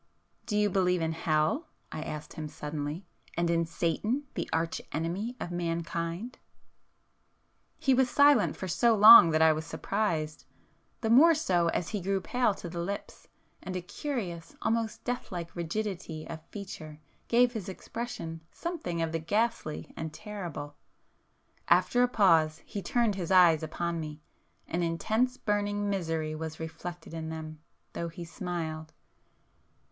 "Do 0.47 0.57
you 0.57 0.67
believe 0.71 0.99
in 1.03 1.11
hell?" 1.11 1.67
I 1.91 2.01
asked 2.01 2.33
him 2.33 2.47
suddenly—"And 2.47 3.51
in 3.51 3.67
Satan, 3.67 4.23
the 4.33 4.49
Arch 4.51 4.81
Enemy 4.91 5.35
of 5.39 5.51
mankind?" 5.51 6.39
He 7.77 7.93
was 7.93 8.09
silent 8.09 8.57
for 8.57 8.67
so 8.67 8.95
long 8.95 9.29
that 9.29 9.43
I 9.43 9.53
was 9.53 9.63
surprised, 9.63 10.43
the 11.01 11.11
more 11.11 11.35
so 11.35 11.67
as 11.67 11.89
he 11.89 12.01
grew 12.01 12.19
pale 12.19 12.55
to 12.55 12.67
the 12.67 12.79
lips, 12.81 13.27
and 13.61 13.75
a 13.75 13.81
curious, 13.83 14.55
almost 14.63 15.03
deathlike 15.03 15.55
rigidity 15.55 16.27
of 16.27 16.43
feature 16.47 16.99
gave 17.27 17.51
his 17.53 17.69
expression 17.69 18.41
something 18.51 19.03
of 19.03 19.11
the 19.11 19.19
ghastly 19.19 19.93
and 19.95 20.11
terrible. 20.11 20.73
After 21.67 22.01
a 22.01 22.07
pause 22.07 22.63
he 22.65 22.81
turned 22.81 23.13
his 23.13 23.29
eyes 23.29 23.61
upon 23.61 23.99
me,—an 23.99 24.81
intense 24.81 25.37
burning 25.37 25.91
misery 25.91 26.33
was 26.33 26.59
reflected 26.59 27.13
in 27.13 27.29
them, 27.29 27.59
though 27.93 28.09
he 28.09 28.25
smiled. 28.25 28.93